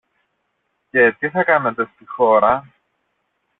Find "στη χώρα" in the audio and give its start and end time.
1.95-2.73